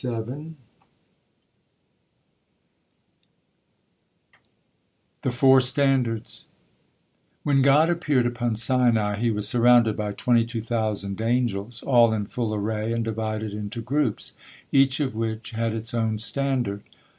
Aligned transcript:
THE 5.21 5.29
FOUR 5.29 5.61
STANDARDS 5.61 6.47
When 7.43 7.61
God 7.61 7.91
appeared 7.91 8.25
upon 8.25 8.55
Sinai, 8.55 9.17
He 9.17 9.29
was 9.29 9.47
surrounded 9.47 9.95
by 9.95 10.13
twenty 10.13 10.43
two 10.43 10.61
thousand 10.61 11.21
angels, 11.21 11.83
all 11.83 12.13
in 12.13 12.25
full 12.25 12.55
array 12.55 12.93
and 12.93 13.05
divided 13.05 13.53
into 13.53 13.83
groups, 13.83 14.35
each 14.71 14.99
of 14.99 15.13
which 15.13 15.51
had 15.51 15.71
its 15.71 15.93
own 15.93 16.17
standard. 16.17 16.81